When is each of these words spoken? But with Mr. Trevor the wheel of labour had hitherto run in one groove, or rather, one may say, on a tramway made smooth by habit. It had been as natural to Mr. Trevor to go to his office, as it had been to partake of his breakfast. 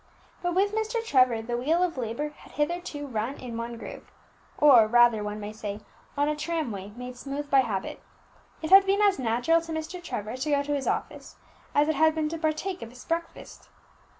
But 0.41 0.55
with 0.55 0.73
Mr. 0.73 1.05
Trevor 1.05 1.43
the 1.43 1.55
wheel 1.57 1.83
of 1.83 1.95
labour 1.95 2.29
had 2.29 2.53
hitherto 2.53 3.05
run 3.05 3.35
in 3.35 3.55
one 3.55 3.77
groove, 3.77 4.11
or 4.57 4.87
rather, 4.87 5.23
one 5.23 5.39
may 5.39 5.53
say, 5.53 5.81
on 6.17 6.27
a 6.27 6.35
tramway 6.35 6.91
made 6.95 7.15
smooth 7.15 7.51
by 7.51 7.59
habit. 7.59 8.01
It 8.63 8.71
had 8.71 8.87
been 8.87 9.01
as 9.03 9.19
natural 9.19 9.61
to 9.61 9.71
Mr. 9.71 10.01
Trevor 10.03 10.37
to 10.37 10.49
go 10.49 10.63
to 10.63 10.73
his 10.73 10.87
office, 10.87 11.35
as 11.75 11.87
it 11.87 11.93
had 11.93 12.15
been 12.15 12.29
to 12.29 12.39
partake 12.39 12.81
of 12.81 12.89
his 12.89 13.05
breakfast. 13.05 13.69